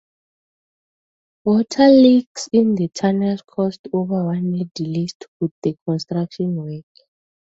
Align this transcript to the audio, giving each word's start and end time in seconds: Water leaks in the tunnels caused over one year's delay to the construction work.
Water 1.43 1.87
leaks 1.89 2.49
in 2.51 2.73
the 2.73 2.87
tunnels 2.87 3.43
caused 3.45 3.87
over 3.93 4.25
one 4.25 4.55
year's 4.55 4.71
delay 4.73 5.05
to 5.05 5.51
the 5.61 5.77
construction 5.87 6.55
work. 6.55 6.85